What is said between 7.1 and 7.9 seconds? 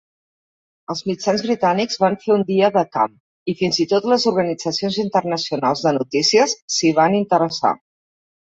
interessar.